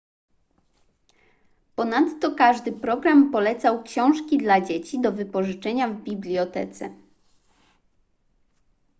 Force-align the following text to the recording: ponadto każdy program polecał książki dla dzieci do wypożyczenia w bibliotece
ponadto 1.75 2.31
każdy 2.35 2.71
program 2.71 3.31
polecał 3.31 3.83
książki 3.83 4.37
dla 4.37 4.61
dzieci 4.61 5.01
do 5.01 5.11
wypożyczenia 5.11 5.87
w 5.89 6.01
bibliotece 6.03 6.89